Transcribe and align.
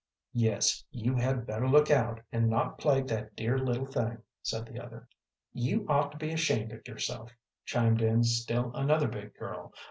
"Yes, 0.33 0.83
you 0.89 1.13
had 1.15 1.45
better 1.45 1.67
look 1.69 1.91
out, 1.91 2.21
and 2.31 2.49
not 2.49 2.79
plague 2.79 3.05
that 3.09 3.35
dear 3.35 3.59
little 3.59 3.85
thing," 3.85 4.17
said 4.41 4.65
the 4.65 4.83
other. 4.83 5.07
"You 5.53 5.85
ought 5.87 6.11
to 6.13 6.17
be 6.17 6.31
ashamed 6.33 6.71
of 6.71 6.87
yourself," 6.87 7.31
chimed 7.65 8.01
in 8.01 8.23
still 8.23 8.71
another 8.73 9.07
big 9.07 9.35
girl. 9.35 9.73